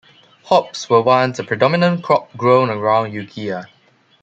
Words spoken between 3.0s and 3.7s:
Ukiah.